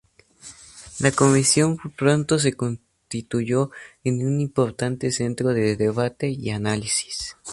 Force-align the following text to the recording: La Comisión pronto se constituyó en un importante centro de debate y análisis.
La 0.99 1.11
Comisión 1.11 1.77
pronto 1.95 2.39
se 2.39 2.53
constituyó 2.53 3.69
en 4.03 4.25
un 4.25 4.41
importante 4.41 5.11
centro 5.11 5.49
de 5.49 5.75
debate 5.75 6.29
y 6.31 6.49
análisis. 6.49 7.37